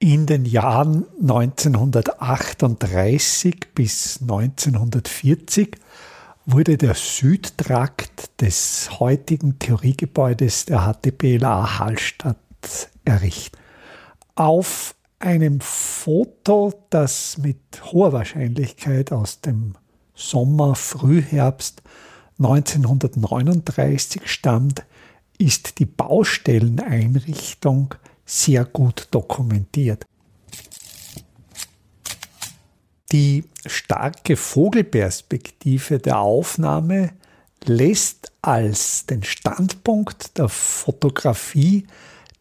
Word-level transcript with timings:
In 0.00 0.26
den 0.26 0.44
Jahren 0.44 1.06
1938 1.20 3.74
bis 3.74 4.20
1940 4.22 5.76
wurde 6.46 6.78
der 6.78 6.94
Südtrakt 6.94 8.40
des 8.40 9.00
heutigen 9.00 9.58
Theoriegebäudes 9.58 10.66
der 10.66 10.86
HTBLA 10.86 11.80
Hallstatt 11.80 12.36
errichtet. 13.04 13.60
Auf 14.36 14.94
einem 15.18 15.60
Foto, 15.60 16.72
das 16.90 17.38
mit 17.38 17.58
hoher 17.86 18.12
Wahrscheinlichkeit 18.12 19.10
aus 19.10 19.40
dem 19.40 19.74
Sommer, 20.14 20.76
Frühherbst 20.76 21.82
1939 22.38 24.30
stammt, 24.30 24.84
ist 25.38 25.80
die 25.80 25.86
Baustelleneinrichtung 25.86 27.96
sehr 28.28 28.64
gut 28.66 29.08
dokumentiert. 29.10 30.04
Die 33.10 33.44
starke 33.64 34.36
Vogelperspektive 34.36 35.98
der 35.98 36.18
Aufnahme 36.18 37.12
lässt 37.64 38.32
als 38.42 39.06
den 39.06 39.22
Standpunkt 39.22 40.36
der 40.36 40.48
Fotografie 40.48 41.86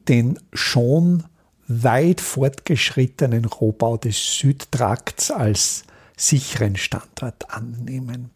den 0.09 0.39
schon 0.53 1.23
weit 1.67 2.21
fortgeschrittenen 2.21 3.45
Rohbau 3.45 3.97
des 3.97 4.37
Südtrakts 4.37 5.31
als 5.31 5.83
sicheren 6.17 6.75
Standort 6.75 7.49
annehmen. 7.49 8.31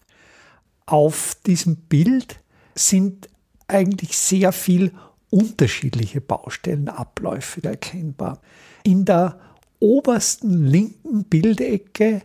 Auf 0.86 1.38
diesem 1.46 1.76
Bild 1.76 2.40
sind 2.76 3.30
eigentlich 3.68 4.18
sehr 4.18 4.52
viel 4.52 4.92
unterschiedliche 5.32 6.22
Baustellenabläufe 6.22 7.64
erkennbar. 7.64 8.40
In 8.84 9.06
der 9.06 9.40
obersten 9.80 10.66
linken 10.68 11.24
Bildecke 11.24 12.22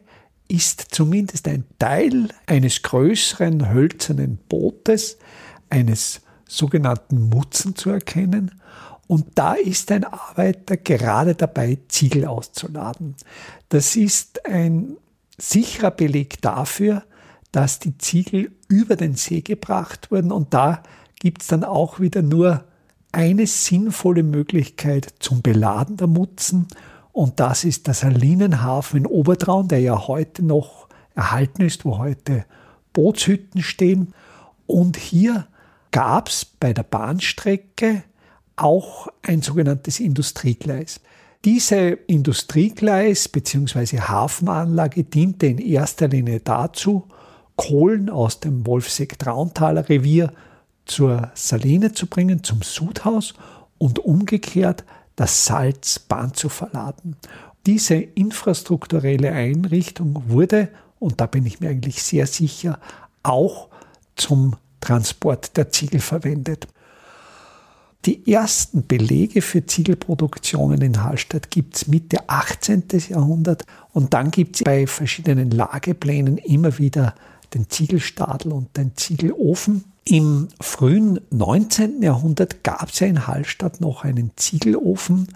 ist 0.48 0.88
zumindest 0.90 1.48
ein 1.48 1.64
Teil 1.78 2.28
eines 2.46 2.82
größeren 2.82 3.72
hölzernen 3.72 4.38
Bootes, 4.48 5.16
eines 5.70 6.20
sogenannten 6.46 7.28
Mutzen 7.28 7.74
zu 7.74 7.90
erkennen. 7.90 8.60
Und 9.08 9.26
da 9.36 9.54
ist 9.54 9.90
ein 9.92 10.04
Arbeiter 10.04 10.76
gerade 10.76 11.34
dabei, 11.34 11.78
Ziegel 11.88 12.26
auszuladen. 12.26 13.14
Das 13.68 13.96
ist 13.96 14.44
ein 14.46 14.96
sicherer 15.38 15.90
Beleg 15.90 16.40
dafür, 16.42 17.04
dass 17.52 17.78
die 17.78 17.96
Ziegel 17.98 18.52
über 18.68 18.96
den 18.96 19.14
See 19.14 19.40
gebracht 19.40 20.10
wurden. 20.10 20.32
Und 20.32 20.54
da 20.54 20.82
gibt 21.20 21.42
es 21.42 21.48
dann 21.48 21.64
auch 21.64 22.00
wieder 22.00 22.22
nur 22.22 22.64
eine 23.12 23.46
sinnvolle 23.46 24.22
Möglichkeit 24.22 25.14
zum 25.20 25.42
Beladen 25.42 25.96
der 25.96 26.06
Mutzen 26.06 26.68
und 27.16 27.40
das 27.40 27.64
ist 27.64 27.86
der 27.86 27.94
Salinenhafen 27.94 28.98
in 28.98 29.06
Obertraun, 29.06 29.68
der 29.68 29.80
ja 29.80 30.06
heute 30.06 30.44
noch 30.44 30.86
erhalten 31.14 31.62
ist, 31.62 31.86
wo 31.86 31.96
heute 31.96 32.44
Bootshütten 32.92 33.62
stehen. 33.62 34.12
Und 34.66 34.98
hier 34.98 35.46
gab 35.92 36.28
es 36.28 36.44
bei 36.44 36.74
der 36.74 36.82
Bahnstrecke 36.82 38.02
auch 38.56 39.08
ein 39.22 39.40
sogenanntes 39.40 39.98
Industriegleis. 39.98 41.00
Diese 41.46 41.92
Industriegleis 42.06 43.28
bzw. 43.28 44.00
Hafenanlage 44.00 45.04
diente 45.04 45.46
in 45.46 45.56
erster 45.56 46.08
Linie 46.08 46.40
dazu, 46.40 47.08
Kohlen 47.56 48.10
aus 48.10 48.40
dem 48.40 48.66
Wolfseck-Trauntaler 48.66 49.88
Revier 49.88 50.34
zur 50.86 51.30
Saline 51.34 51.92
zu 51.92 52.06
bringen, 52.06 52.42
zum 52.42 52.62
Sudhaus 52.62 53.34
und 53.78 53.98
umgekehrt 53.98 54.84
das 55.16 55.44
Salz 55.46 55.98
Bahn 55.98 56.34
zu 56.34 56.48
verladen. 56.48 57.16
Diese 57.66 57.94
infrastrukturelle 57.96 59.32
Einrichtung 59.32 60.22
wurde, 60.28 60.68
und 60.98 61.20
da 61.20 61.26
bin 61.26 61.44
ich 61.46 61.60
mir 61.60 61.70
eigentlich 61.70 62.02
sehr 62.02 62.26
sicher, 62.26 62.78
auch 63.22 63.68
zum 64.14 64.56
Transport 64.80 65.56
der 65.56 65.70
Ziegel 65.70 66.00
verwendet. 66.00 66.68
Die 68.04 68.32
ersten 68.32 68.86
Belege 68.86 69.42
für 69.42 69.66
Ziegelproduktionen 69.66 70.80
in 70.80 71.02
Hallstatt 71.02 71.50
gibt 71.50 71.74
es 71.74 71.88
Mitte 71.88 72.28
18. 72.28 72.84
Jahrhundert 73.08 73.64
und 73.92 74.14
dann 74.14 74.30
gibt 74.30 74.56
es 74.56 74.62
bei 74.62 74.86
verschiedenen 74.86 75.50
Lageplänen 75.50 76.38
immer 76.38 76.78
wieder 76.78 77.16
den 77.52 77.68
Ziegelstadel 77.68 78.52
und 78.52 78.76
den 78.76 78.94
Ziegelofen. 78.94 79.84
Im 80.08 80.50
frühen 80.60 81.18
19. 81.30 82.00
Jahrhundert 82.00 82.62
gab 82.62 82.90
es 82.90 83.00
ja 83.00 83.08
in 83.08 83.26
Hallstatt 83.26 83.80
noch 83.80 84.04
einen 84.04 84.30
Ziegelofen, 84.36 85.26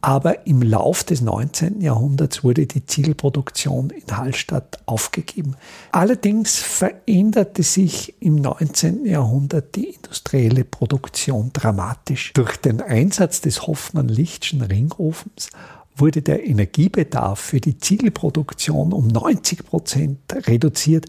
aber 0.00 0.48
im 0.48 0.62
Lauf 0.62 1.04
des 1.04 1.20
19. 1.20 1.80
Jahrhunderts 1.80 2.42
wurde 2.42 2.66
die 2.66 2.84
Ziegelproduktion 2.84 3.90
in 3.90 4.16
Hallstatt 4.16 4.80
aufgegeben. 4.86 5.54
Allerdings 5.92 6.56
veränderte 6.56 7.62
sich 7.62 8.14
im 8.18 8.34
19. 8.34 9.06
Jahrhundert 9.06 9.76
die 9.76 9.90
industrielle 9.90 10.64
Produktion 10.64 11.50
dramatisch. 11.52 12.32
Durch 12.34 12.56
den 12.56 12.80
Einsatz 12.80 13.42
des 13.42 13.68
Hoffmann-Lichtschen 13.68 14.60
Ringofens 14.60 15.50
wurde 15.94 16.22
der 16.22 16.44
Energiebedarf 16.44 17.38
für 17.38 17.60
die 17.60 17.78
Ziegelproduktion 17.78 18.92
um 18.92 19.06
90 19.06 19.64
Prozent 19.64 20.18
reduziert. 20.48 21.06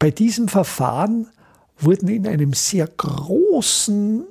Bei 0.00 0.10
diesem 0.10 0.48
Verfahren 0.48 1.28
wurden 1.80 2.08
in 2.08 2.26
einem 2.26 2.52
sehr 2.52 2.86
großen 2.86 4.24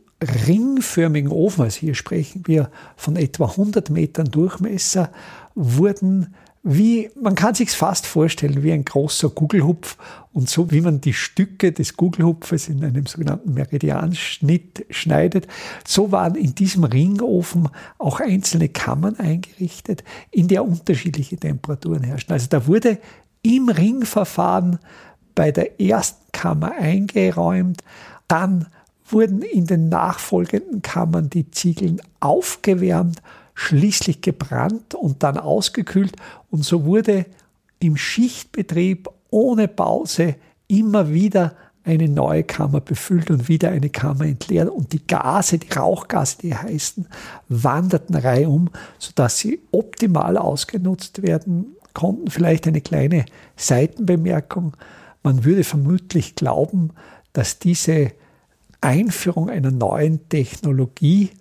ringförmigen 0.47 1.31
Ofen, 1.31 1.63
also 1.63 1.79
hier 1.79 1.95
sprechen 1.95 2.43
wir 2.45 2.69
von 2.95 3.15
etwa 3.15 3.45
100 3.45 3.89
Metern 3.89 4.29
Durchmesser, 4.29 5.11
wurden 5.55 6.35
wie, 6.61 7.09
man 7.19 7.35
kann 7.35 7.55
sich 7.55 7.71
fast 7.71 8.05
vorstellen, 8.05 8.63
wie 8.63 8.73
ein 8.73 8.83
großer 8.83 9.29
Gugelhupf 9.29 9.97
und 10.33 10.49
so 10.49 10.71
wie 10.71 10.81
man 10.81 10.99
die 10.99 11.13
Stücke 11.13 11.71
des 11.71 11.95
Gugelhupfes 11.95 12.67
in 12.67 12.83
einem 12.83 13.05
sogenannten 13.05 13.53
Meridianschnitt 13.53 14.85
schneidet, 14.89 15.47
so 15.87 16.11
waren 16.11 16.35
in 16.35 16.55
diesem 16.55 16.83
Ringofen 16.83 17.69
auch 17.97 18.19
einzelne 18.19 18.67
Kammern 18.67 19.15
eingerichtet, 19.15 20.03
in 20.31 20.49
der 20.49 20.65
unterschiedliche 20.65 21.37
Temperaturen 21.37 22.03
herrschen. 22.03 22.33
Also 22.33 22.47
da 22.49 22.67
wurde 22.67 22.99
im 23.41 23.69
Ringverfahren 23.69 24.79
bei 25.35 25.51
der 25.51 25.79
ersten 25.79 26.31
Kammer 26.31 26.73
eingeräumt, 26.73 27.81
dann 28.27 28.67
wurden 29.05 29.41
in 29.41 29.65
den 29.65 29.89
nachfolgenden 29.89 30.81
Kammern 30.81 31.29
die 31.29 31.49
Ziegeln 31.49 32.01
aufgewärmt 32.19 33.21
schließlich 33.59 34.21
gebrannt 34.21 34.95
und 34.95 35.21
dann 35.21 35.37
ausgekühlt 35.37 36.15
und 36.49 36.63
so 36.63 36.85
wurde 36.85 37.25
im 37.79 37.97
Schichtbetrieb 37.97 39.09
ohne 39.31 39.67
Pause 39.67 40.35
immer 40.69 41.11
wieder 41.11 41.55
eine 41.83 42.07
neue 42.07 42.43
Kammer 42.43 42.79
befüllt 42.79 43.29
und 43.31 43.49
wieder 43.49 43.69
eine 43.71 43.89
Kammer 43.89 44.25
entleert 44.25 44.69
und 44.69 44.93
die 44.93 45.05
Gase, 45.05 45.57
die 45.57 45.73
Rauchgase, 45.73 46.37
die 46.41 46.55
heißen, 46.55 47.07
wanderten 47.49 48.15
reihum, 48.15 48.69
sodass 48.97 49.39
sie 49.39 49.59
optimal 49.71 50.37
ausgenutzt 50.37 51.21
werden 51.21 51.75
konnten. 51.93 52.29
Vielleicht 52.29 52.67
eine 52.67 52.81
kleine 52.81 53.25
Seitenbemerkung. 53.57 54.73
Man 55.23 55.43
würde 55.43 55.63
vermutlich 55.63 56.35
glauben, 56.35 56.91
dass 57.33 57.59
diese 57.59 58.11
Einführung 58.81 59.49
einer 59.49 59.71
neuen 59.71 60.29
Technologie 60.29 61.31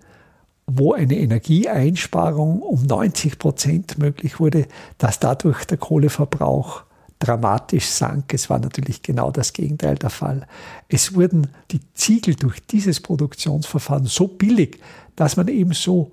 wo 0.71 0.93
eine 0.93 1.17
Energieeinsparung 1.17 2.61
um 2.61 2.83
90 2.85 3.39
Prozent 3.39 3.99
möglich 3.99 4.39
wurde, 4.39 4.67
dass 4.99 5.19
dadurch 5.19 5.65
der 5.65 5.79
Kohleverbrauch 5.79 6.85
dramatisch 7.19 7.87
sank. 7.87 8.35
Es 8.35 8.51
war 8.51 8.59
natürlich 8.59 9.03
genau 9.03 9.31
das 9.31 9.55
Gegenteil 9.55 9.97
der 9.97 10.11
Fall. 10.11 10.47
Es 10.89 11.15
wurden 11.15 11.49
die 11.71 11.81
Ziegel 11.95 12.35
durch 12.35 12.65
dieses 12.67 13.01
Produktionsverfahren 13.01 14.05
so 14.05 14.29
billig, 14.29 14.79
dass 15.17 15.37
man 15.37 15.49
eben 15.49 15.73
so 15.73 16.13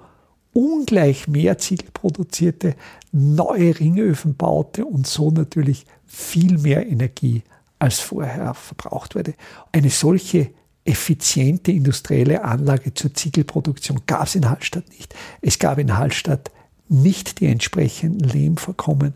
ungleich 0.56 1.28
mehr 1.28 1.58
Ziegel 1.58 1.90
produzierte, 1.92 2.76
neue 3.12 3.78
Ringöfen 3.78 4.36
baute 4.36 4.86
und 4.86 5.06
so 5.06 5.30
natürlich 5.30 5.86
viel 6.06 6.58
mehr 6.58 6.88
Energie 6.88 7.44
als 7.78 8.00
vorher 8.00 8.54
verbraucht 8.54 9.16
wurde. 9.16 9.34
Eine 9.74 9.90
solche 9.90 10.50
effiziente 10.86 11.72
industrielle 11.72 12.44
Anlage 12.46 12.94
zur 12.94 13.14
Ziegelproduktion 13.14 14.02
gab 14.06 14.28
es 14.28 14.36
in 14.36 14.50
Hallstatt 14.50 14.88
nicht. 14.90 15.14
Es 15.42 15.60
gab 15.60 15.78
in 15.78 15.98
Hallstatt 15.98 16.52
nicht 16.88 17.42
die 17.42 17.48
entsprechenden 17.48 18.30
Lehmvorkommen. 18.30 19.16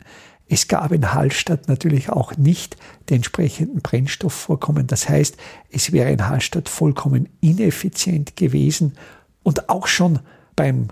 Es 0.49 0.67
gab 0.67 0.91
in 0.91 1.13
Hallstatt 1.13 1.69
natürlich 1.69 2.09
auch 2.09 2.35
nicht 2.35 2.75
die 3.07 3.13
entsprechenden 3.13 3.81
Brennstoffvorkommen. 3.81 4.87
Das 4.87 5.07
heißt, 5.07 5.37
es 5.71 5.93
wäre 5.93 6.11
in 6.11 6.27
Hallstatt 6.27 6.67
vollkommen 6.67 7.29
ineffizient 7.39 8.35
gewesen. 8.35 8.93
Und 9.43 9.69
auch 9.69 9.87
schon 9.87 10.19
beim 10.55 10.89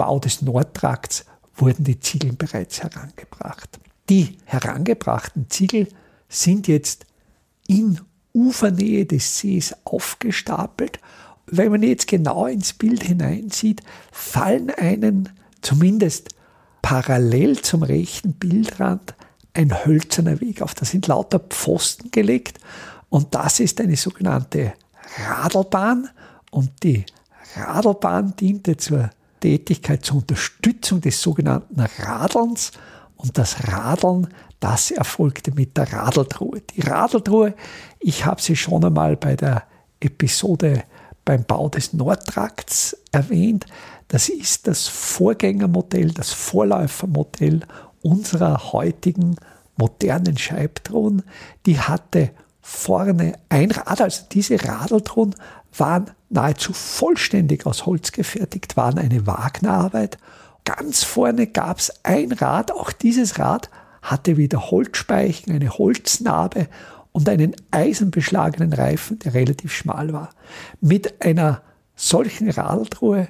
Bau 0.00 0.18
des 0.18 0.40
Nordtrakts 0.40 1.26
wurden 1.56 1.84
die 1.84 2.00
Ziegel 2.00 2.32
bereits 2.32 2.82
herangebracht. 2.82 3.78
Die 4.08 4.38
herangebrachten 4.46 5.50
Ziegel 5.50 5.88
sind 6.26 6.68
jetzt 6.68 7.04
in 7.66 8.00
Ufernähe 8.32 9.04
des 9.04 9.36
Sees 9.36 9.74
aufgestapelt. 9.84 11.00
Wenn 11.44 11.70
man 11.70 11.82
jetzt 11.82 12.06
genau 12.06 12.46
ins 12.46 12.72
Bild 12.72 13.02
hineinsieht, 13.02 13.82
fallen 14.10 14.70
einen 14.70 15.28
zumindest 15.60 16.30
parallel 16.80 17.60
zum 17.60 17.82
rechten 17.82 18.32
Bildrand 18.32 19.12
ein 19.52 19.84
hölzerner 19.84 20.40
Weg 20.40 20.62
auf. 20.62 20.74
Da 20.74 20.86
sind 20.86 21.08
lauter 21.08 21.40
Pfosten 21.40 22.10
gelegt 22.10 22.58
und 23.10 23.34
das 23.34 23.60
ist 23.60 23.82
eine 23.82 23.96
sogenannte 23.96 24.72
Radlbahn 25.28 26.08
und 26.50 26.70
die 26.84 27.04
Radlbahn 27.54 28.34
diente 28.36 28.78
zur 28.78 29.10
Tätigkeit 29.40 30.04
zur 30.04 30.18
Unterstützung 30.18 31.00
des 31.00 31.20
sogenannten 31.20 31.80
Radelns 31.80 32.72
und 33.16 33.36
das 33.36 33.68
Radeln 33.68 34.28
das 34.60 34.90
erfolgte 34.90 35.52
mit 35.52 35.76
der 35.76 35.92
Radeltruhe. 35.92 36.60
Die 36.60 36.82
Radeltruhe, 36.82 37.54
ich 37.98 38.26
habe 38.26 38.42
sie 38.42 38.56
schon 38.56 38.84
einmal 38.84 39.16
bei 39.16 39.34
der 39.34 39.64
Episode 40.00 40.84
beim 41.24 41.44
Bau 41.44 41.68
des 41.68 41.92
Nordtrakts 41.94 42.96
erwähnt. 43.10 43.66
Das 44.08 44.28
ist 44.28 44.66
das 44.66 44.86
Vorgängermodell, 44.86 46.10
das 46.10 46.32
Vorläufermodell 46.32 47.60
unserer 48.02 48.72
heutigen 48.72 49.36
modernen 49.76 50.36
Scheibtruhen. 50.36 51.22
Die 51.66 51.78
hatte 51.78 52.30
vorne 52.60 53.38
ein 53.48 53.70
Rad, 53.70 54.00
also 54.00 54.24
diese 54.30 54.62
Radeltruhen 54.62 55.34
waren 55.76 56.10
nahezu 56.28 56.72
vollständig 56.72 57.66
aus 57.66 57.86
Holz 57.86 58.12
gefertigt, 58.12 58.76
waren 58.76 58.98
eine 58.98 59.26
Wagnerarbeit. 59.26 60.18
Ganz 60.64 61.02
vorne 61.04 61.46
gab 61.46 61.78
es 61.78 61.92
ein 62.02 62.32
Rad, 62.32 62.72
auch 62.72 62.92
dieses 62.92 63.38
Rad 63.38 63.70
hatte 64.02 64.36
wieder 64.36 64.70
Holzspeichen, 64.70 65.54
eine 65.54 65.70
Holznarbe 65.70 66.68
und 67.12 67.28
einen 67.28 67.54
eisenbeschlagenen 67.70 68.72
Reifen, 68.72 69.18
der 69.18 69.34
relativ 69.34 69.72
schmal 69.72 70.12
war. 70.12 70.30
Mit 70.80 71.22
einer 71.24 71.62
solchen 71.96 72.50
Radltruhe 72.50 73.28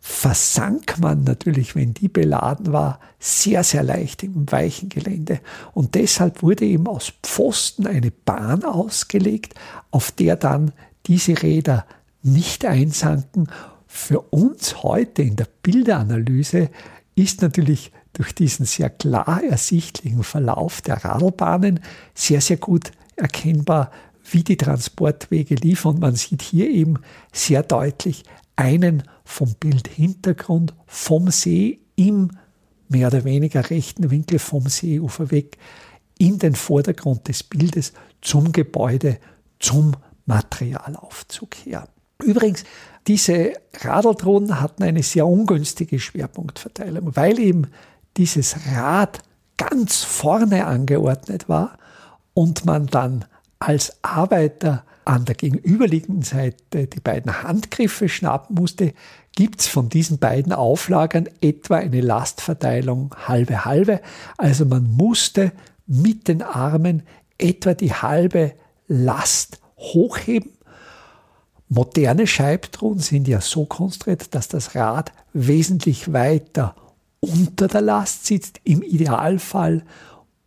versank 0.00 0.98
man 0.98 1.24
natürlich, 1.24 1.76
wenn 1.76 1.92
die 1.92 2.08
beladen 2.08 2.72
war, 2.72 3.00
sehr, 3.18 3.62
sehr 3.62 3.82
leicht 3.82 4.22
im 4.22 4.50
weichen 4.50 4.88
Gelände. 4.88 5.40
Und 5.74 5.94
deshalb 5.94 6.42
wurde 6.42 6.64
eben 6.64 6.86
aus 6.86 7.12
Pfosten 7.22 7.86
eine 7.86 8.10
Bahn 8.10 8.64
ausgelegt, 8.64 9.54
auf 9.90 10.10
der 10.10 10.36
dann 10.36 10.72
diese 11.06 11.42
Räder 11.42 11.86
nicht 12.22 12.64
einsanken. 12.64 13.48
Für 13.86 14.20
uns 14.20 14.82
heute 14.82 15.22
in 15.22 15.36
der 15.36 15.48
Bilderanalyse 15.62 16.70
ist 17.14 17.42
natürlich 17.42 17.92
durch 18.12 18.34
diesen 18.34 18.66
sehr 18.66 18.90
klar 18.90 19.42
ersichtlichen 19.42 20.22
Verlauf 20.22 20.80
der 20.80 21.04
Radlbahnen 21.04 21.80
sehr, 22.14 22.40
sehr 22.40 22.56
gut 22.56 22.92
erkennbar, 23.16 23.90
wie 24.30 24.42
die 24.42 24.56
Transportwege 24.56 25.54
liefern. 25.54 25.94
Und 25.94 26.00
man 26.00 26.16
sieht 26.16 26.42
hier 26.42 26.68
eben 26.68 26.98
sehr 27.32 27.62
deutlich 27.62 28.24
einen 28.56 29.04
vom 29.24 29.54
Bildhintergrund 29.58 30.74
vom 30.86 31.30
See 31.30 31.80
im 31.96 32.30
mehr 32.88 33.08
oder 33.08 33.24
weniger 33.24 33.70
rechten 33.70 34.10
Winkel 34.10 34.38
vom 34.38 34.68
Seeufer 34.68 35.30
weg 35.30 35.56
in 36.18 36.38
den 36.38 36.54
Vordergrund 36.54 37.28
des 37.28 37.42
Bildes 37.42 37.92
zum 38.20 38.52
Gebäude, 38.52 39.18
zum 39.58 39.92
Materialaufzug 40.30 41.54
her. 41.64 41.88
Übrigens, 42.22 42.64
diese 43.06 43.54
Radeldrohnen 43.80 44.60
hatten 44.60 44.82
eine 44.82 45.02
sehr 45.02 45.26
ungünstige 45.26 45.98
Schwerpunktverteilung, 45.98 47.16
weil 47.16 47.38
eben 47.38 47.68
dieses 48.16 48.56
Rad 48.72 49.20
ganz 49.56 50.04
vorne 50.04 50.66
angeordnet 50.66 51.48
war 51.48 51.78
und 52.34 52.64
man 52.64 52.86
dann 52.86 53.24
als 53.58 53.96
Arbeiter 54.02 54.84
an 55.04 55.24
der 55.24 55.34
gegenüberliegenden 55.34 56.22
Seite 56.22 56.86
die 56.86 57.00
beiden 57.00 57.42
Handgriffe 57.42 58.08
schnappen 58.08 58.54
musste, 58.54 58.92
gibt 59.34 59.60
es 59.60 59.66
von 59.66 59.88
diesen 59.88 60.18
beiden 60.18 60.52
Auflagern 60.52 61.28
etwa 61.40 61.76
eine 61.76 62.00
Lastverteilung 62.00 63.14
halbe 63.26 63.64
halbe. 63.64 64.00
Also 64.36 64.66
man 64.66 64.84
musste 64.84 65.52
mit 65.86 66.28
den 66.28 66.42
Armen 66.42 67.02
etwa 67.38 67.74
die 67.74 67.92
halbe 67.92 68.52
Last 68.86 69.59
hochheben. 69.80 70.52
Moderne 71.68 72.26
Scheibtruhen 72.26 72.98
sind 72.98 73.28
ja 73.28 73.40
so 73.40 73.64
konstruiert, 73.64 74.34
dass 74.34 74.48
das 74.48 74.74
Rad 74.74 75.12
wesentlich 75.32 76.12
weiter 76.12 76.74
unter 77.20 77.68
der 77.68 77.80
Last 77.80 78.26
sitzt, 78.26 78.60
im 78.64 78.82
Idealfall 78.82 79.84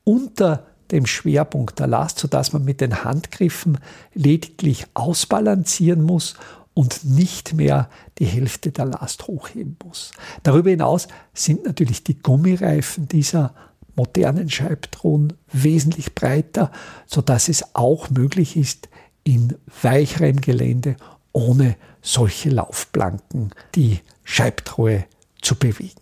unter 0.03 0.65
dem 0.91 1.05
Schwerpunkt 1.05 1.79
der 1.79 1.87
Last, 1.87 2.19
sodass 2.19 2.53
man 2.53 2.65
mit 2.65 2.81
den 2.81 3.03
Handgriffen 3.03 3.77
lediglich 4.13 4.85
ausbalancieren 4.93 6.03
muss 6.03 6.35
und 6.73 7.05
nicht 7.05 7.53
mehr 7.53 7.89
die 8.19 8.25
Hälfte 8.25 8.71
der 8.71 8.85
Last 8.85 9.27
hochheben 9.27 9.77
muss. 9.83 10.11
Darüber 10.43 10.71
hinaus 10.71 11.07
sind 11.33 11.65
natürlich 11.65 12.03
die 12.03 12.19
Gummireifen 12.19 13.07
dieser 13.07 13.53
modernen 13.95 14.49
Scheibtruhen 14.49 15.33
wesentlich 15.51 16.15
breiter, 16.15 16.71
sodass 17.05 17.47
es 17.47 17.75
auch 17.75 18.09
möglich 18.09 18.57
ist, 18.57 18.89
in 19.23 19.55
weicherem 19.81 20.41
Gelände 20.41 20.95
ohne 21.31 21.75
solche 22.01 22.49
Laufplanken 22.49 23.51
die 23.75 23.99
Scheibtruhe 24.23 25.05
zu 25.41 25.55
bewegen. 25.55 26.01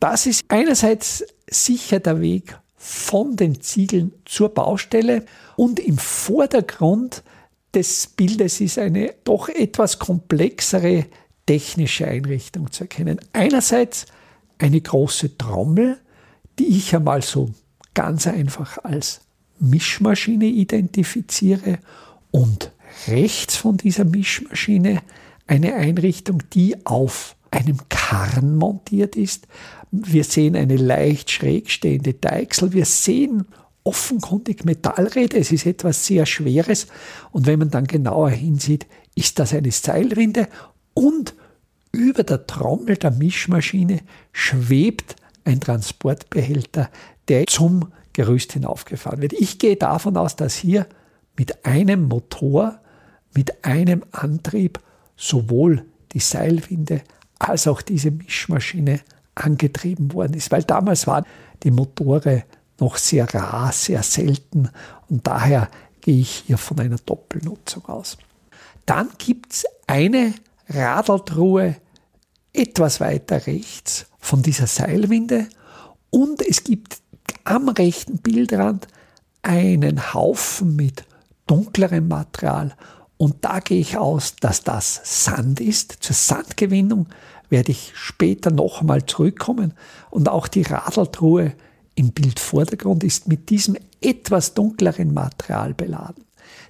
Das 0.00 0.26
ist 0.26 0.42
einerseits 0.48 1.24
sicher 1.48 2.00
der 2.00 2.20
Weg 2.20 2.58
von 2.76 3.36
den 3.36 3.60
Ziegeln 3.60 4.12
zur 4.24 4.48
Baustelle 4.48 5.24
und 5.56 5.78
im 5.78 5.98
Vordergrund 5.98 7.22
des 7.74 8.06
Bildes 8.08 8.60
ist 8.60 8.78
eine 8.78 9.14
doch 9.24 9.48
etwas 9.48 9.98
komplexere 9.98 11.06
technische 11.46 12.06
Einrichtung 12.06 12.72
zu 12.72 12.84
erkennen. 12.84 13.20
Einerseits 13.32 14.06
eine 14.58 14.80
große 14.80 15.36
Trommel, 15.36 15.98
die 16.58 16.76
ich 16.78 16.94
einmal 16.94 17.22
so 17.22 17.50
ganz 17.94 18.26
einfach 18.26 18.78
als 18.78 19.20
Mischmaschine 19.58 20.46
identifiziere 20.46 21.78
und 22.30 22.72
rechts 23.08 23.56
von 23.56 23.76
dieser 23.76 24.04
Mischmaschine 24.04 25.02
eine 25.46 25.74
Einrichtung, 25.74 26.42
die 26.52 26.86
auf 26.86 27.36
einem 27.50 27.78
Karren 27.88 28.56
montiert 28.56 29.16
ist. 29.16 29.48
Wir 29.90 30.24
sehen 30.24 30.54
eine 30.54 30.76
leicht 30.76 31.30
schräg 31.30 31.70
stehende 31.70 32.14
Deichsel. 32.14 32.72
Wir 32.72 32.84
sehen 32.84 33.46
offenkundig 33.82 34.64
Metallräder. 34.64 35.38
Es 35.38 35.50
ist 35.50 35.66
etwas 35.66 36.06
sehr 36.06 36.26
Schweres. 36.26 36.86
Und 37.32 37.46
wenn 37.46 37.58
man 37.58 37.70
dann 37.70 37.86
genauer 37.86 38.30
hinsieht, 38.30 38.86
ist 39.14 39.38
das 39.38 39.52
eine 39.52 39.72
Seilwinde. 39.72 40.48
Und 40.94 41.34
über 41.92 42.22
der 42.22 42.46
Trommel 42.46 42.96
der 42.96 43.10
Mischmaschine 43.10 44.00
schwebt 44.32 45.16
ein 45.44 45.60
Transportbehälter, 45.60 46.90
der 47.28 47.46
zum 47.46 47.88
Gerüst 48.12 48.52
hinaufgefahren 48.52 49.22
wird. 49.22 49.32
Ich 49.32 49.58
gehe 49.58 49.76
davon 49.76 50.16
aus, 50.16 50.36
dass 50.36 50.54
hier 50.54 50.86
mit 51.36 51.64
einem 51.64 52.08
Motor, 52.08 52.80
mit 53.34 53.64
einem 53.64 54.04
Antrieb 54.12 54.80
sowohl 55.16 55.84
die 56.12 56.20
Seilwinde 56.20 57.02
als 57.38 57.66
auch 57.66 57.82
diese 57.82 58.10
Mischmaschine 58.10 59.00
angetrieben 59.34 60.12
worden 60.12 60.34
ist, 60.34 60.50
weil 60.50 60.64
damals 60.64 61.06
waren 61.06 61.24
die 61.62 61.70
Motore 61.70 62.44
noch 62.78 62.96
sehr 62.96 63.32
rar, 63.32 63.72
sehr 63.72 64.02
selten 64.02 64.70
und 65.08 65.26
daher 65.26 65.68
gehe 66.00 66.20
ich 66.20 66.44
hier 66.46 66.58
von 66.58 66.80
einer 66.80 66.96
Doppelnutzung 66.96 67.84
aus. 67.86 68.16
Dann 68.86 69.10
gibt 69.18 69.52
es 69.52 69.64
eine 69.86 70.34
Radeltruhe 70.68 71.76
etwas 72.52 73.00
weiter 73.00 73.46
rechts 73.46 74.06
von 74.18 74.42
dieser 74.42 74.66
Seilwinde 74.66 75.46
und 76.10 76.42
es 76.42 76.64
gibt 76.64 76.98
am 77.44 77.68
rechten 77.68 78.18
Bildrand 78.18 78.88
einen 79.42 80.12
Haufen 80.12 80.76
mit 80.76 81.04
dunklerem 81.50 82.06
Material 82.06 82.74
und 83.16 83.44
da 83.44 83.60
gehe 83.60 83.80
ich 83.80 83.98
aus, 83.98 84.36
dass 84.36 84.62
das 84.62 85.00
Sand 85.04 85.60
ist. 85.60 85.96
Zur 86.00 86.14
Sandgewinnung 86.14 87.08
werde 87.50 87.72
ich 87.72 87.92
später 87.94 88.50
noch 88.50 88.80
einmal 88.80 89.04
zurückkommen 89.04 89.74
und 90.10 90.28
auch 90.28 90.48
die 90.48 90.62
Radeltruhe 90.62 91.52
im 91.96 92.12
Bildvordergrund 92.12 93.04
ist 93.04 93.28
mit 93.28 93.50
diesem 93.50 93.76
etwas 94.00 94.54
dunkleren 94.54 95.12
Material 95.12 95.74
beladen. 95.74 96.24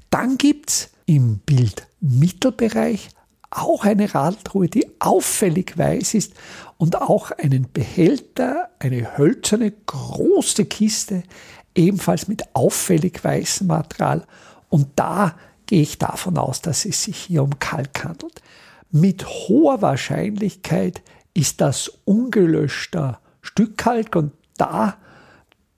Dann 0.08 0.38
gibt 0.38 0.70
es 0.70 0.90
im 1.06 1.38
Bildmittelbereich 1.38 3.10
auch 3.50 3.84
eine 3.84 4.12
Radeltruhe, 4.12 4.68
die 4.68 4.88
auffällig 5.00 5.76
weiß 5.76 6.14
ist 6.14 6.32
und 6.78 7.00
auch 7.00 7.32
einen 7.32 7.68
Behälter, 7.72 8.70
eine 8.78 9.18
hölzerne 9.18 9.72
große 9.86 10.64
Kiste, 10.64 11.22
ebenfalls 11.74 12.28
mit 12.28 12.42
auffällig 12.54 13.22
weißem 13.22 13.66
Material. 13.66 14.26
Und 14.70 14.88
da 14.96 15.36
gehe 15.66 15.82
ich 15.82 15.98
davon 15.98 16.38
aus, 16.38 16.62
dass 16.62 16.86
es 16.86 17.04
sich 17.04 17.16
hier 17.16 17.42
um 17.42 17.58
Kalk 17.58 18.04
handelt. 18.04 18.40
Mit 18.90 19.26
hoher 19.26 19.82
Wahrscheinlichkeit 19.82 21.02
ist 21.34 21.60
das 21.60 21.92
ungelöschter 22.04 23.20
Stückkalk 23.42 24.16
und 24.16 24.32
da 24.56 24.96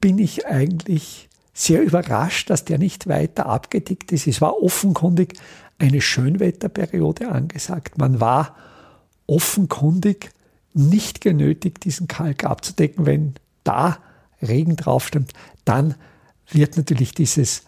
bin 0.00 0.18
ich 0.18 0.46
eigentlich 0.46 1.28
sehr 1.52 1.82
überrascht, 1.82 2.48
dass 2.50 2.64
der 2.64 2.78
nicht 2.78 3.06
weiter 3.08 3.46
abgedickt 3.46 4.12
ist. 4.12 4.26
Es 4.26 4.40
war 4.40 4.62
offenkundig 4.62 5.34
eine 5.78 6.00
Schönwetterperiode 6.00 7.28
angesagt. 7.28 7.98
Man 7.98 8.20
war 8.20 8.56
offenkundig 9.26 10.30
nicht 10.72 11.20
genötigt, 11.20 11.84
diesen 11.84 12.08
Kalk 12.08 12.44
abzudecken. 12.44 13.04
Wenn 13.06 13.34
da 13.64 13.98
Regen 14.40 14.76
drauf 14.76 15.06
stimmt, 15.06 15.32
dann 15.64 15.94
wird 16.50 16.76
natürlich 16.76 17.14
dieses 17.14 17.64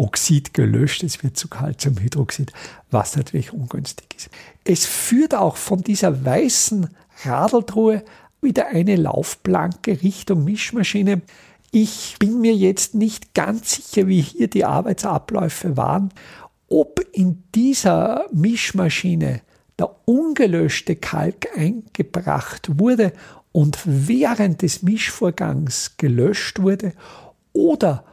Calciumoxid 0.00 0.54
gelöscht. 0.54 1.02
Es 1.02 1.22
wird 1.22 1.36
zu 1.36 1.48
Calciumhydroxid, 1.48 2.52
was 2.90 3.16
natürlich 3.16 3.52
ungünstig 3.52 4.06
ist. 4.16 4.30
Es 4.64 4.86
führt 4.86 5.34
auch 5.34 5.56
von 5.56 5.82
dieser 5.82 6.24
weißen 6.24 6.88
Radeltruhe 7.24 8.02
wieder 8.40 8.68
eine 8.68 8.96
Laufplanke 8.96 10.02
Richtung 10.02 10.44
Mischmaschine. 10.44 11.20
Ich 11.70 12.16
bin 12.18 12.40
mir 12.40 12.54
jetzt 12.54 12.94
nicht 12.94 13.34
ganz 13.34 13.74
sicher, 13.74 14.08
wie 14.08 14.22
hier 14.22 14.48
die 14.48 14.64
Arbeitsabläufe 14.64 15.76
waren, 15.76 16.12
ob 16.68 17.00
in 17.12 17.42
dieser 17.54 18.26
Mischmaschine 18.32 19.42
der 19.78 19.94
ungelöschte 20.06 20.96
Kalk 20.96 21.48
eingebracht 21.56 22.78
wurde 22.78 23.12
und 23.52 23.78
während 23.84 24.62
des 24.62 24.82
Mischvorgangs 24.82 25.96
gelöscht 25.96 26.62
wurde 26.62 26.92
oder 27.52 28.04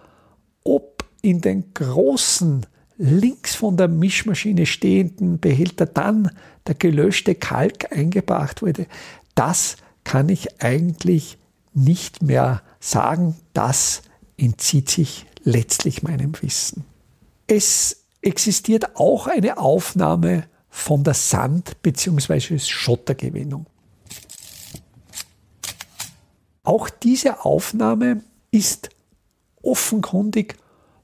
ob 0.63 0.96
in 1.21 1.41
den 1.41 1.73
großen 1.73 2.65
links 2.97 3.55
von 3.55 3.77
der 3.77 3.87
Mischmaschine 3.87 4.65
stehenden 4.65 5.39
Behälter 5.39 5.85
dann 5.85 6.31
der 6.65 6.75
gelöschte 6.75 7.35
Kalk 7.35 7.91
eingebracht 7.91 8.61
wurde, 8.61 8.87
das 9.35 9.77
kann 10.03 10.29
ich 10.29 10.61
eigentlich 10.63 11.37
nicht 11.73 12.23
mehr 12.23 12.61
sagen. 12.79 13.35
Das 13.53 14.01
entzieht 14.37 14.89
sich 14.89 15.25
letztlich 15.43 16.03
meinem 16.03 16.33
Wissen. 16.41 16.85
Es 17.45 18.05
existiert 18.21 18.95
auch 18.95 19.27
eine 19.27 19.57
Aufnahme 19.57 20.45
von 20.69 21.03
der 21.03 21.13
Sand- 21.13 21.81
bzw. 21.81 22.59
Schottergewinnung. 22.59 23.67
Auch 26.63 26.89
diese 26.89 27.45
Aufnahme 27.45 28.23
ist 28.51 28.89
offenkundig 29.61 30.55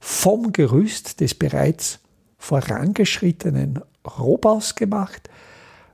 vom 0.06 0.52
Gerüst 0.52 1.22
des 1.22 1.34
bereits 1.34 2.00
vorangeschrittenen 2.38 3.80
Rohbaus 4.06 4.76
gemacht. 4.76 5.30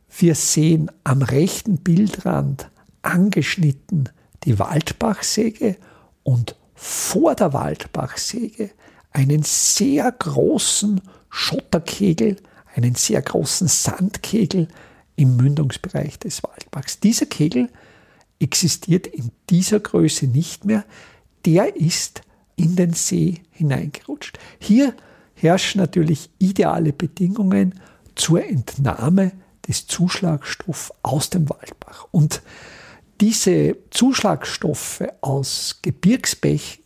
Wir 0.09 0.33
sehen 0.33 0.89
am 1.03 1.21
rechten 1.21 1.77
Bildrand 1.77 2.71
angeschnitten 3.03 4.09
die 4.45 4.57
Waldbachsäge 4.57 5.77
und 6.23 6.55
vor 6.73 7.35
der 7.35 7.53
Waldbachsäge 7.53 8.71
einen 9.11 9.43
sehr 9.43 10.11
großen 10.11 11.01
Schotterkegel, 11.29 12.37
einen 12.73 12.95
sehr 12.95 13.21
großen 13.21 13.67
Sandkegel 13.67 14.69
im 15.17 15.35
Mündungsbereich 15.35 16.17
des 16.17 16.41
Waldbachs. 16.41 16.99
Dieser 16.99 17.27
Kegel 17.27 17.69
existiert 18.39 19.05
in 19.05 19.29
dieser 19.51 19.79
Größe 19.79 20.25
nicht 20.25 20.65
mehr. 20.65 20.83
Der 21.45 21.75
ist 21.75 22.23
in 22.59 22.75
den 22.75 22.93
See 22.93 23.41
hineingerutscht. 23.51 24.37
Hier 24.59 24.93
herrschen 25.33 25.79
natürlich 25.79 26.29
ideale 26.39 26.91
Bedingungen 26.93 27.79
zur 28.15 28.43
Entnahme 28.45 29.31
des 29.67 29.87
Zuschlagstoffs 29.87 30.91
aus 31.01 31.29
dem 31.29 31.49
Waldbach. 31.49 32.07
Und 32.11 32.41
diese 33.21 33.77
Zuschlagstoffe 33.91 35.03
aus 35.21 35.79
Gebirgsbächen 35.81 36.83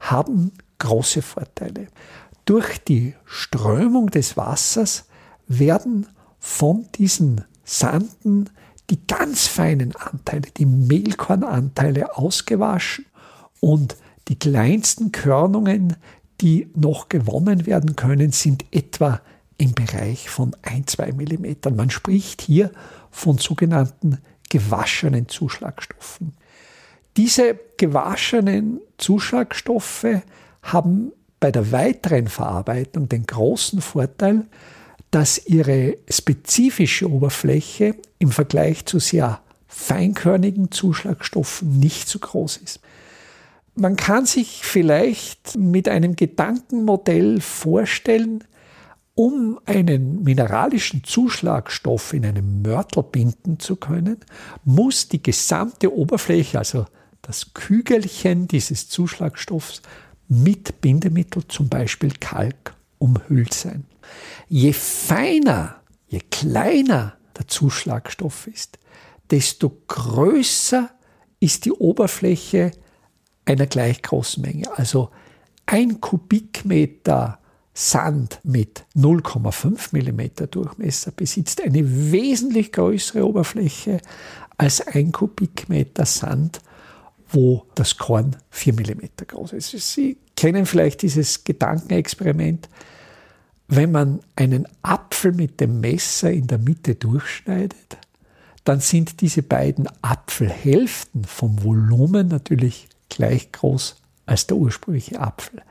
haben 0.00 0.52
große 0.78 1.22
Vorteile. 1.22 1.88
Durch 2.44 2.78
die 2.78 3.14
Strömung 3.24 4.10
des 4.10 4.36
Wassers 4.36 5.06
werden 5.48 6.06
von 6.38 6.86
diesen 6.96 7.44
Sanden 7.64 8.50
die 8.90 9.04
ganz 9.06 9.46
feinen 9.46 9.96
Anteile, 9.96 10.48
die 10.56 10.66
Mehlkornanteile 10.66 12.16
ausgewaschen 12.16 13.06
und 13.60 13.96
die 14.28 14.38
kleinsten 14.38 15.12
Körnungen, 15.12 15.96
die 16.40 16.68
noch 16.74 17.08
gewonnen 17.08 17.66
werden 17.66 17.96
können, 17.96 18.32
sind 18.32 18.64
etwa 18.72 19.20
im 19.58 19.72
Bereich 19.72 20.28
von 20.28 20.54
1-2 20.62 21.12
mm. 21.14 21.74
Man 21.74 21.90
spricht 21.90 22.42
hier 22.42 22.70
von 23.10 23.38
sogenannten 23.38 24.18
gewaschenen 24.50 25.28
Zuschlagstoffen. 25.28 26.34
Diese 27.16 27.58
gewaschenen 27.78 28.80
Zuschlagstoffe 28.98 30.06
haben 30.62 31.12
bei 31.40 31.50
der 31.50 31.72
weiteren 31.72 32.28
Verarbeitung 32.28 33.08
den 33.08 33.24
großen 33.24 33.80
Vorteil, 33.80 34.46
dass 35.10 35.46
ihre 35.46 35.96
spezifische 36.10 37.10
Oberfläche 37.10 37.94
im 38.18 38.30
Vergleich 38.30 38.84
zu 38.84 38.98
sehr 38.98 39.40
feinkörnigen 39.68 40.70
Zuschlagstoffen 40.70 41.78
nicht 41.78 42.08
so 42.08 42.18
groß 42.18 42.58
ist. 42.58 42.80
Man 43.78 43.96
kann 43.96 44.24
sich 44.24 44.62
vielleicht 44.64 45.56
mit 45.58 45.86
einem 45.86 46.16
Gedankenmodell 46.16 47.42
vorstellen, 47.42 48.42
um 49.14 49.60
einen 49.66 50.22
mineralischen 50.22 51.04
Zuschlagstoff 51.04 52.14
in 52.14 52.24
einem 52.24 52.62
Mörtel 52.62 53.02
binden 53.02 53.58
zu 53.58 53.76
können, 53.76 54.16
muss 54.64 55.08
die 55.08 55.22
gesamte 55.22 55.94
Oberfläche, 55.94 56.58
also 56.58 56.86
das 57.20 57.52
Kügelchen 57.52 58.48
dieses 58.48 58.88
Zuschlagstoffs, 58.88 59.82
mit 60.28 60.80
Bindemittel, 60.80 61.46
zum 61.46 61.68
Beispiel 61.68 62.12
Kalk, 62.18 62.74
umhüllt 62.98 63.52
sein. 63.52 63.84
Je 64.48 64.72
feiner, 64.72 65.82
je 66.08 66.20
kleiner 66.30 67.16
der 67.36 67.46
Zuschlagstoff 67.46 68.46
ist, 68.46 68.78
desto 69.30 69.70
größer 69.86 70.90
ist 71.40 71.66
die 71.66 71.72
Oberfläche 71.72 72.72
einer 73.46 73.66
gleich 73.66 74.02
großen 74.02 74.42
Menge. 74.42 74.66
Also 74.76 75.10
ein 75.64 76.00
Kubikmeter 76.00 77.38
Sand 77.72 78.40
mit 78.42 78.84
0,5 78.96 79.92
mm 79.92 80.50
Durchmesser 80.50 81.10
besitzt 81.12 81.62
eine 81.62 82.10
wesentlich 82.10 82.72
größere 82.72 83.26
Oberfläche 83.26 84.00
als 84.56 84.86
ein 84.86 85.12
Kubikmeter 85.12 86.06
Sand, 86.06 86.60
wo 87.28 87.66
das 87.74 87.98
Korn 87.98 88.36
4 88.50 88.72
mm 88.72 89.26
groß 89.26 89.52
ist. 89.52 89.70
Sie 89.92 90.16
kennen 90.36 90.64
vielleicht 90.64 91.02
dieses 91.02 91.44
Gedankenexperiment, 91.44 92.68
wenn 93.68 93.90
man 93.90 94.20
einen 94.36 94.66
Apfel 94.82 95.32
mit 95.32 95.60
dem 95.60 95.80
Messer 95.80 96.30
in 96.30 96.46
der 96.46 96.58
Mitte 96.58 96.94
durchschneidet, 96.94 97.98
dann 98.64 98.80
sind 98.80 99.20
diese 99.20 99.42
beiden 99.42 99.88
Apfelhälften 100.02 101.24
vom 101.24 101.62
Volumen 101.62 102.28
natürlich 102.28 102.88
gleich 103.08 103.52
groß 103.52 103.96
als 104.26 104.46
der 104.46 104.56
ursprüngliche 104.56 105.20
Apfel. 105.20 105.62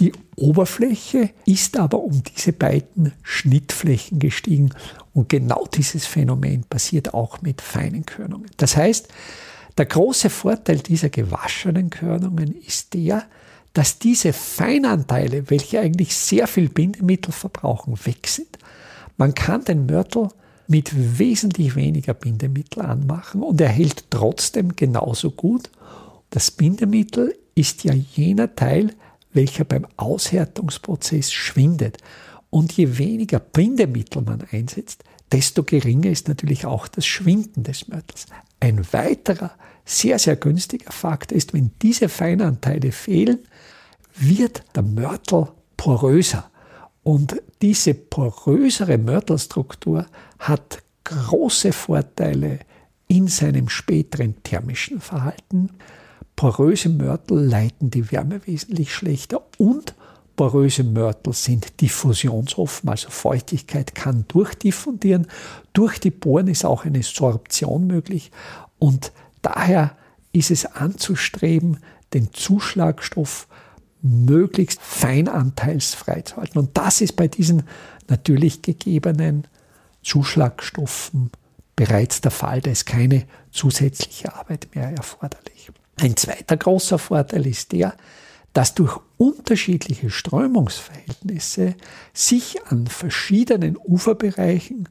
Die 0.00 0.12
Oberfläche 0.36 1.30
ist 1.46 1.76
aber 1.76 2.00
um 2.00 2.22
diese 2.24 2.52
beiden 2.52 3.12
Schnittflächen 3.22 4.18
gestiegen 4.18 4.70
und 5.12 5.28
genau 5.28 5.66
dieses 5.72 6.04
Phänomen 6.06 6.64
passiert 6.64 7.14
auch 7.14 7.40
mit 7.42 7.60
feinen 7.60 8.04
Körnungen. 8.04 8.50
Das 8.56 8.76
heißt, 8.76 9.08
der 9.78 9.86
große 9.86 10.30
Vorteil 10.30 10.78
dieser 10.78 11.08
gewaschenen 11.08 11.90
Körnungen 11.90 12.54
ist 12.60 12.94
der, 12.94 13.24
dass 13.72 13.98
diese 13.98 14.32
Feinanteile, 14.32 15.50
welche 15.50 15.80
eigentlich 15.80 16.14
sehr 16.14 16.46
viel 16.46 16.68
Bindemittel 16.68 17.32
verbrauchen, 17.32 17.98
weg 18.04 18.26
sind. 18.26 18.58
Man 19.16 19.34
kann 19.34 19.64
den 19.64 19.86
Mörtel 19.86 20.28
mit 20.66 21.18
wesentlich 21.18 21.76
weniger 21.76 22.14
Bindemittel 22.14 22.82
anmachen 22.82 23.42
und 23.42 23.60
er 23.60 23.68
hält 23.68 24.10
trotzdem 24.10 24.74
genauso 24.76 25.30
gut. 25.30 25.70
Das 26.34 26.50
Bindemittel 26.50 27.38
ist 27.54 27.84
ja 27.84 27.94
jener 27.94 28.56
Teil, 28.56 28.92
welcher 29.32 29.62
beim 29.62 29.86
Aushärtungsprozess 29.96 31.32
schwindet. 31.32 31.98
Und 32.50 32.72
je 32.72 32.98
weniger 32.98 33.38
Bindemittel 33.38 34.20
man 34.22 34.42
einsetzt, 34.50 35.04
desto 35.30 35.62
geringer 35.62 36.10
ist 36.10 36.26
natürlich 36.26 36.66
auch 36.66 36.88
das 36.88 37.06
Schwinden 37.06 37.62
des 37.62 37.86
Mörtels. 37.86 38.26
Ein 38.58 38.84
weiterer 38.92 39.52
sehr, 39.84 40.18
sehr 40.18 40.34
günstiger 40.34 40.90
Faktor 40.90 41.38
ist, 41.38 41.54
wenn 41.54 41.70
diese 41.82 42.08
Feinanteile 42.08 42.90
fehlen, 42.90 43.38
wird 44.16 44.64
der 44.74 44.82
Mörtel 44.82 45.52
poröser. 45.76 46.50
Und 47.04 47.40
diese 47.62 47.94
porösere 47.94 48.98
Mörtelstruktur 48.98 50.06
hat 50.40 50.82
große 51.04 51.72
Vorteile 51.72 52.58
in 53.06 53.28
seinem 53.28 53.68
späteren 53.68 54.42
thermischen 54.42 55.00
Verhalten. 55.00 55.70
Poröse 56.36 56.88
Mörtel 56.88 57.38
leiten 57.38 57.90
die 57.90 58.10
Wärme 58.10 58.46
wesentlich 58.46 58.92
schlechter 58.92 59.42
und 59.58 59.94
poröse 60.36 60.82
Mörtel 60.82 61.32
sind 61.32 61.80
diffusionsoffen, 61.80 62.88
also 62.88 63.08
Feuchtigkeit 63.10 63.94
kann 63.94 64.24
durchdiffundieren. 64.28 65.28
Durch 65.72 66.00
die 66.00 66.10
Poren 66.10 66.48
ist 66.48 66.64
auch 66.64 66.84
eine 66.84 67.02
Sorption 67.02 67.86
möglich 67.86 68.32
und 68.78 69.12
daher 69.42 69.96
ist 70.32 70.50
es 70.50 70.66
anzustreben, 70.66 71.78
den 72.12 72.32
Zuschlagstoff 72.32 73.46
möglichst 74.02 74.80
feinanteilsfrei 74.82 76.22
zu 76.22 76.36
halten. 76.36 76.58
Und 76.58 76.76
das 76.76 77.00
ist 77.00 77.16
bei 77.16 77.28
diesen 77.28 77.62
natürlich 78.08 78.60
gegebenen 78.60 79.46
Zuschlagstoffen 80.02 81.30
bereits 81.76 82.20
der 82.20 82.30
Fall. 82.30 82.60
Da 82.60 82.70
ist 82.70 82.86
keine 82.86 83.24
zusätzliche 83.50 84.34
Arbeit 84.34 84.68
mehr 84.74 84.90
erforderlich. 84.90 85.70
Ein 85.96 86.16
zweiter 86.16 86.56
großer 86.56 86.98
Vorteil 86.98 87.46
ist 87.46 87.72
der, 87.72 87.94
dass 88.52 88.74
durch 88.74 88.98
unterschiedliche 89.16 90.10
Strömungsverhältnisse 90.10 91.74
sich 92.12 92.64
an 92.66 92.86
verschiedenen 92.86 93.76
Uferbereichen 93.76 94.88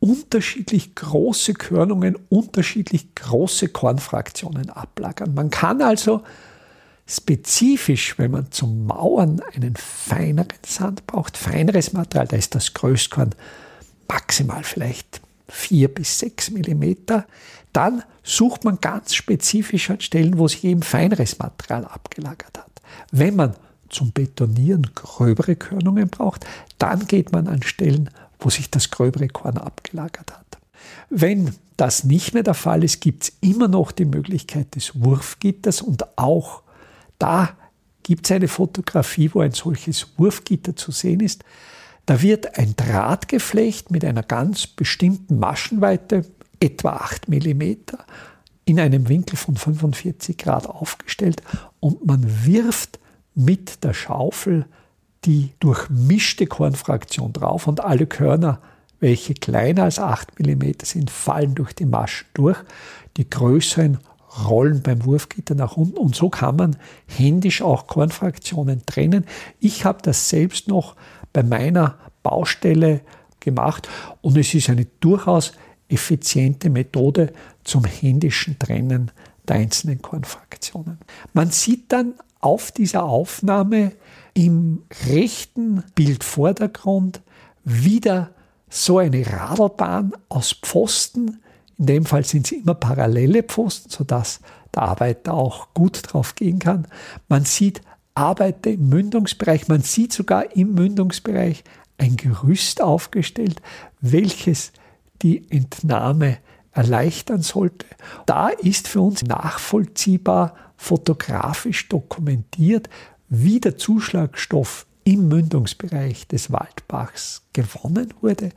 unterschiedlich 0.00 0.94
große 0.94 1.54
Körnungen, 1.54 2.16
unterschiedlich 2.28 3.14
große 3.14 3.68
Kornfraktionen 3.68 4.70
ablagern. 4.70 5.34
Man 5.34 5.50
kann 5.50 5.82
also 5.82 6.22
spezifisch, 7.06 8.18
wenn 8.18 8.30
man 8.30 8.50
zum 8.50 8.86
Mauern 8.86 9.42
einen 9.54 9.76
feineren 9.76 10.48
Sand 10.64 11.06
braucht, 11.06 11.36
feineres 11.36 11.92
Material, 11.92 12.28
da 12.28 12.36
ist 12.36 12.54
das 12.54 12.72
Größkorn 12.72 13.34
maximal 14.08 14.62
vielleicht 14.62 15.20
vier 15.48 15.92
bis 15.92 16.18
sechs 16.18 16.50
Millimeter, 16.50 17.26
dann 17.72 18.02
sucht 18.22 18.64
man 18.64 18.80
ganz 18.80 19.14
spezifisch 19.14 19.90
an 19.90 20.00
Stellen, 20.00 20.38
wo 20.38 20.48
sich 20.48 20.64
eben 20.64 20.82
feineres 20.82 21.38
Material 21.38 21.84
abgelagert 21.84 22.58
hat. 22.58 22.70
Wenn 23.12 23.36
man 23.36 23.54
zum 23.88 24.12
Betonieren 24.12 24.90
gröbere 24.94 25.56
Körnungen 25.56 26.08
braucht, 26.08 26.46
dann 26.78 27.06
geht 27.06 27.32
man 27.32 27.48
an 27.48 27.62
Stellen, 27.62 28.10
wo 28.38 28.50
sich 28.50 28.70
das 28.70 28.90
gröbere 28.90 29.28
Korn 29.28 29.58
abgelagert 29.58 30.32
hat. 30.32 30.58
Wenn 31.10 31.54
das 31.76 32.04
nicht 32.04 32.34
mehr 32.34 32.42
der 32.42 32.54
Fall 32.54 32.84
ist, 32.84 33.00
gibt 33.00 33.24
es 33.24 33.32
immer 33.40 33.68
noch 33.68 33.92
die 33.92 34.04
Möglichkeit 34.04 34.74
des 34.74 35.00
Wurfgitters 35.02 35.82
und 35.82 36.18
auch 36.18 36.62
da 37.18 37.50
gibt 38.02 38.26
es 38.26 38.32
eine 38.32 38.48
Fotografie, 38.48 39.30
wo 39.32 39.40
ein 39.40 39.52
solches 39.52 40.08
Wurfgitter 40.16 40.76
zu 40.76 40.90
sehen 40.90 41.20
ist. 41.20 41.44
Da 42.06 42.22
wird 42.22 42.58
ein 42.58 42.74
Drahtgeflecht 42.76 43.90
mit 43.90 44.04
einer 44.04 44.22
ganz 44.22 44.66
bestimmten 44.66 45.38
Maschenweite, 45.38 46.24
etwa 46.60 46.90
8 46.90 47.28
mm, 47.28 47.62
in 48.66 48.78
einem 48.78 49.08
Winkel 49.08 49.36
von 49.36 49.56
45 49.56 50.38
Grad 50.38 50.68
aufgestellt 50.68 51.42
und 51.80 52.06
man 52.06 52.24
wirft 52.46 53.00
mit 53.34 53.82
der 53.82 53.94
Schaufel 53.94 54.66
die 55.24 55.50
durchmischte 55.60 56.46
Kornfraktion 56.46 57.32
drauf 57.32 57.66
und 57.66 57.80
alle 57.80 58.06
Körner, 58.06 58.60
welche 59.00 59.34
kleiner 59.34 59.84
als 59.84 59.98
8 59.98 60.38
mm 60.38 60.72
sind, 60.84 61.10
fallen 61.10 61.54
durch 61.54 61.72
die 61.72 61.86
Maschen 61.86 62.26
durch. 62.34 62.58
Die 63.16 63.28
größeren 63.28 63.98
rollen 64.48 64.82
beim 64.82 65.04
Wurfgitter 65.04 65.54
nach 65.54 65.76
unten 65.76 65.98
und 65.98 66.14
so 66.14 66.28
kann 66.28 66.56
man 66.56 66.76
händisch 67.06 67.62
auch 67.62 67.86
Kornfraktionen 67.86 68.86
trennen. 68.86 69.26
Ich 69.58 69.84
habe 69.84 69.98
das 70.02 70.28
selbst 70.28 70.68
noch 70.68 70.94
bei 71.32 71.42
meiner 71.42 71.96
Baustelle 72.22 73.00
gemacht 73.40 73.88
und 74.20 74.36
es 74.36 74.54
ist 74.54 74.70
eine 74.70 74.86
durchaus 75.00 75.52
effiziente 75.90 76.70
Methode 76.70 77.32
zum 77.64 77.84
händischen 77.84 78.58
Trennen 78.58 79.10
der 79.48 79.56
einzelnen 79.56 80.00
Kornfraktionen. 80.00 80.98
Man 81.32 81.50
sieht 81.50 81.92
dann 81.92 82.14
auf 82.40 82.72
dieser 82.72 83.04
Aufnahme 83.04 83.92
im 84.34 84.82
rechten 85.06 85.82
Bildvordergrund 85.94 87.20
wieder 87.64 88.30
so 88.68 88.98
eine 88.98 89.26
Radlbahn 89.26 90.12
aus 90.28 90.52
Pfosten. 90.52 91.40
In 91.78 91.86
dem 91.86 92.04
Fall 92.06 92.24
sind 92.24 92.46
sie 92.46 92.56
immer 92.56 92.74
parallele 92.74 93.42
Pfosten, 93.42 93.90
sodass 93.90 94.40
der 94.74 94.82
Arbeiter 94.82 95.34
auch 95.34 95.74
gut 95.74 96.02
drauf 96.04 96.34
gehen 96.34 96.58
kann. 96.58 96.86
Man 97.28 97.44
sieht 97.44 97.82
Arbeiter 98.14 98.70
im 98.70 98.88
Mündungsbereich, 98.88 99.68
man 99.68 99.82
sieht 99.82 100.12
sogar 100.12 100.56
im 100.56 100.74
Mündungsbereich 100.74 101.64
ein 101.98 102.16
Gerüst 102.16 102.80
aufgestellt, 102.80 103.60
welches 104.00 104.72
die 105.22 105.50
Entnahme 105.50 106.38
erleichtern 106.72 107.42
sollte. 107.42 107.86
Da 108.26 108.48
ist 108.48 108.88
für 108.88 109.00
uns 109.00 109.22
nachvollziehbar 109.22 110.54
fotografisch 110.76 111.88
dokumentiert, 111.88 112.88
wie 113.28 113.60
der 113.60 113.76
Zuschlagstoff 113.76 114.86
im 115.04 115.28
Mündungsbereich 115.28 116.26
des 116.26 116.52
Waldbachs 116.52 117.42
gewonnen 117.52 118.14
wurde 118.20 118.50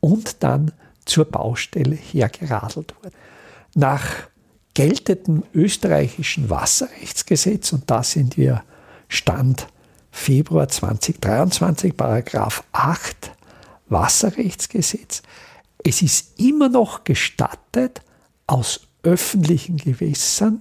und 0.00 0.42
dann 0.42 0.72
zur 1.04 1.24
Baustelle 1.24 1.96
hergeradelt 1.96 2.94
wurde. 2.96 3.14
Nach 3.74 4.04
geltendem 4.74 5.42
österreichischen 5.54 6.50
Wasserrechtsgesetz, 6.50 7.72
und 7.72 7.90
da 7.90 8.02
sind 8.02 8.36
wir 8.36 8.62
Stand 9.08 9.66
Februar 10.10 10.68
2023, 10.68 11.96
Paragraph 11.96 12.64
8 12.72 13.32
Wasserrechtsgesetz. 13.88 15.22
Es 15.88 16.02
ist 16.02 16.38
immer 16.38 16.68
noch 16.68 17.04
gestattet, 17.04 18.02
aus 18.46 18.88
öffentlichen 19.02 19.78
Gewässern 19.78 20.60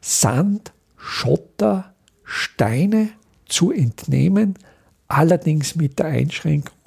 Sand, 0.00 0.72
Schotter, 0.96 1.92
Steine 2.22 3.10
zu 3.46 3.72
entnehmen, 3.72 4.54
allerdings 5.06 5.74
mit 5.74 5.98
der 5.98 6.06
Einschränkung 6.06 6.78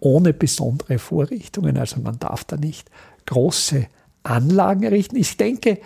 ohne 0.00 0.32
besondere 0.32 0.98
Vorrichtungen. 0.98 1.76
Also 1.76 2.00
man 2.00 2.18
darf 2.18 2.44
da 2.44 2.56
nicht 2.56 2.90
große 3.26 3.88
Anlagen 4.22 4.84
errichten. 4.84 5.16
Ich 5.16 5.36
denke, 5.36 5.80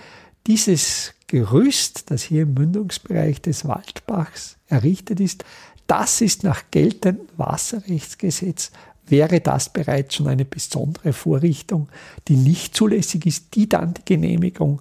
dieses 0.47 1.13
Gerüst, 1.27 2.13
das 2.13 2.23
hier 2.23 2.43
im 2.43 2.55
Mündungsbereich 2.55 3.43
des 3.43 3.67
Waldbachs 3.67 4.59
errichtet 4.69 5.19
ist, 5.19 5.45
das 5.89 6.21
ist 6.21 6.45
nach 6.45 6.71
geltendem 6.71 7.27
Wasserrechtsgesetz, 7.37 8.71
wäre 9.07 9.41
das 9.41 9.69
bereits 9.69 10.15
schon 10.15 10.29
eine 10.29 10.45
besondere 10.45 11.13
Vorrichtung, 11.13 11.89
die 12.29 12.37
nicht 12.37 12.77
zulässig 12.77 13.27
ist, 13.27 13.55
die 13.55 13.69
dann 13.69 13.95
die 13.95 14.05
Genehmigung 14.05 14.81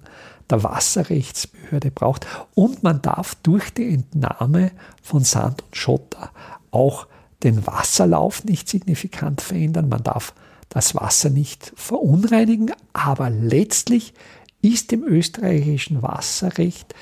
der 0.50 0.62
Wasserrechtsbehörde 0.62 1.90
braucht. 1.90 2.26
Und 2.54 2.82
man 2.82 3.02
darf 3.02 3.34
durch 3.36 3.72
die 3.72 3.92
Entnahme 3.94 4.72
von 5.02 5.24
Sand 5.24 5.62
und 5.62 5.76
Schotter 5.76 6.30
auch 6.70 7.06
den 7.42 7.66
Wasserlauf 7.66 8.44
nicht 8.44 8.68
signifikant 8.68 9.40
verändern. 9.40 9.88
Man 9.88 10.02
darf 10.02 10.34
das 10.68 10.94
Wasser 10.94 11.30
nicht 11.30 11.72
verunreinigen, 11.74 12.72
aber 12.92 13.28
letztlich 13.30 14.14
ist 14.62 14.92
im 14.92 15.02
österreichischen 15.02 16.02
Wasserrecht 16.02 16.94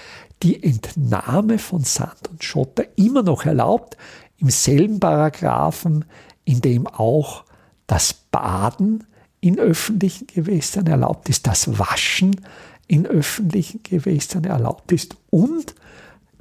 die 0.43 0.63
Entnahme 0.63 1.59
von 1.59 1.85
Sand 1.85 2.29
und 2.31 2.43
Schotter 2.43 2.85
immer 2.97 3.23
noch 3.23 3.45
erlaubt, 3.45 3.97
im 4.39 4.49
selben 4.49 4.99
Paragraphen, 4.99 6.07
in 6.51 6.61
dem 6.61 6.89
auch 6.89 7.45
das 7.87 8.13
Baden 8.13 9.05
in 9.41 9.61
öffentlichen 9.61 10.27
Gewässern 10.27 10.89
erlaubt 10.89 11.29
ist, 11.29 11.47
das 11.47 11.79
Waschen 11.79 12.41
in 12.89 13.07
öffentlichen 13.07 13.85
Gewässern 13.85 14.43
erlaubt 14.43 14.91
ist 14.91 15.15
und 15.31 15.77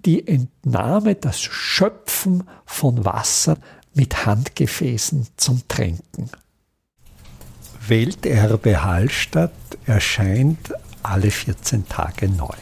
die 0.05 0.27
Entnahme, 0.27 1.13
das 1.13 1.39
Schöpfen 1.39 2.43
von 2.65 3.05
Wasser 3.05 3.57
mit 3.93 4.25
Handgefäßen 4.25 5.27
zum 5.37 5.61
Tränken. 5.67 6.31
Welterbe 7.87 8.83
Hallstatt 8.83 9.51
erscheint 9.85 10.73
alle 11.03 11.29
14 11.29 11.87
Tage 11.87 12.29
neu. 12.29 12.55